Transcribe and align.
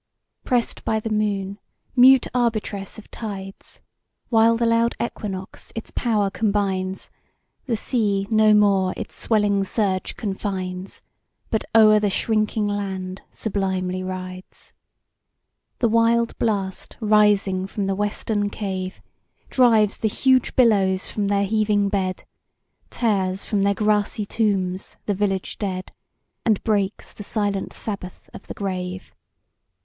PRESS'D 0.43 0.83
by 0.83 0.99
the 0.99 1.11
moon, 1.11 1.59
mute 1.95 2.25
arbitress 2.33 2.97
of 2.97 3.11
tides, 3.11 3.81
While 4.29 4.57
the 4.57 4.65
loud 4.65 4.95
equinox 4.99 5.71
its 5.75 5.91
power 5.91 6.31
combines, 6.31 7.11
The 7.67 7.77
sea 7.77 8.25
no 8.31 8.55
more 8.55 8.95
its 8.97 9.13
swelling 9.13 9.63
surge 9.63 10.17
confines, 10.17 11.03
But 11.51 11.65
o'er 11.75 11.99
the 11.99 12.09
shrinking 12.09 12.65
land 12.67 13.21
sublimely 13.29 14.01
rides. 14.01 14.73
The 15.77 15.87
wild 15.87 16.35
blast, 16.39 16.97
rising 16.99 17.67
from 17.67 17.85
the 17.85 17.93
western 17.93 18.49
cave, 18.49 19.03
Drives 19.51 19.99
the 19.99 20.07
huge 20.07 20.55
billows 20.55 21.09
from 21.11 21.27
their 21.27 21.43
heaving 21.45 21.89
bed; 21.89 22.23
Tears 22.89 23.45
from 23.45 23.61
their 23.61 23.75
grassy 23.75 24.25
tombs 24.25 24.95
the 25.05 25.13
village 25.13 25.59
dead, 25.59 25.91
And 26.43 26.63
breaks 26.63 27.13
the 27.13 27.23
silent 27.23 27.71
sabbath 27.73 28.31
of 28.33 28.47
the 28.47 28.55
grave! 28.55 29.13